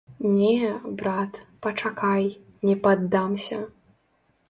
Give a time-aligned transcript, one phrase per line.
[0.37, 0.53] Не,
[1.01, 1.33] брат,
[1.67, 2.25] пачакай,
[2.71, 3.65] не паддамся.